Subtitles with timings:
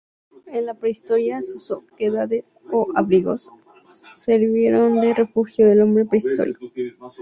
[0.47, 3.51] En la prehistoria, sus oquedades o abrigos,
[3.85, 6.71] sirvieron de refugio al hombre prehistórico.